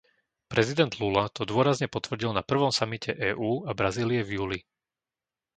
Prezident 0.53 0.89
Lula 1.01 1.23
to 1.35 1.43
dôrazne 1.51 1.85
potvrdil 1.95 2.31
na 2.37 2.41
prvom 2.51 2.71
samite 2.79 3.11
EÚ 3.29 3.51
a 3.69 3.77
Brazílie 3.79 4.21
v 4.25 4.31
júli. 4.41 4.59